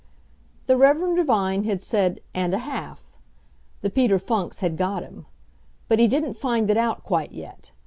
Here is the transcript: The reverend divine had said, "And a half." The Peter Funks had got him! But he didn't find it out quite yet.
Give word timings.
The 0.65 0.77
reverend 0.77 1.17
divine 1.17 1.63
had 1.65 1.79
said, 1.79 2.21
"And 2.33 2.55
a 2.55 2.57
half." 2.57 3.19
The 3.81 3.91
Peter 3.91 4.17
Funks 4.17 4.59
had 4.61 4.75
got 4.75 5.03
him! 5.03 5.27
But 5.87 5.99
he 5.99 6.07
didn't 6.07 6.33
find 6.33 6.71
it 6.71 6.77
out 6.77 7.03
quite 7.03 7.33
yet. 7.33 7.71